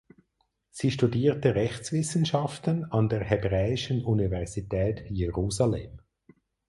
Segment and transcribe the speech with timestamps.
[0.71, 5.99] Sie studierte Rechtswissenschaften an der Hebräischen Universität Jerusalem.